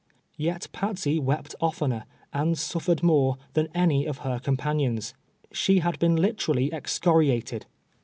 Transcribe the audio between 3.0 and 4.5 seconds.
more, than any of her